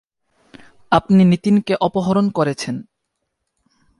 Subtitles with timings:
[0.91, 2.75] আপনি নিতিনকে অপহরণ করেছেন!